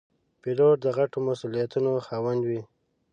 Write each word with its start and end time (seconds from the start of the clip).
پیلوټ 0.41 0.77
د 0.83 0.87
غټو 0.97 1.19
مسوولیتونو 1.27 1.91
خاوند 2.05 2.41
وي. 2.49 2.61